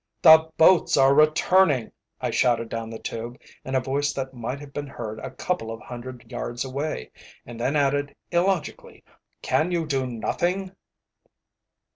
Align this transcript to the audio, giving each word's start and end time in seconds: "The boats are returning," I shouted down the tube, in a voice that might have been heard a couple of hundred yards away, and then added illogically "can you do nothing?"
"The 0.23 0.49
boats 0.57 0.97
are 0.97 1.13
returning," 1.13 1.91
I 2.19 2.31
shouted 2.31 2.69
down 2.69 2.89
the 2.89 2.97
tube, 2.97 3.39
in 3.63 3.75
a 3.75 3.79
voice 3.79 4.13
that 4.13 4.33
might 4.33 4.59
have 4.59 4.73
been 4.73 4.87
heard 4.87 5.19
a 5.19 5.29
couple 5.29 5.69
of 5.69 5.79
hundred 5.79 6.31
yards 6.31 6.65
away, 6.65 7.11
and 7.45 7.59
then 7.59 7.75
added 7.75 8.15
illogically 8.31 9.03
"can 9.43 9.69
you 9.71 9.85
do 9.85 10.07
nothing?" 10.07 10.75